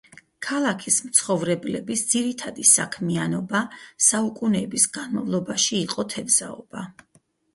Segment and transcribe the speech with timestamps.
[0.45, 3.61] ქალაქის მცხოვრებლების ძირითადი საქმიანობა
[4.07, 6.87] საუკუნეების განმავლობაში იყო თევზაობა.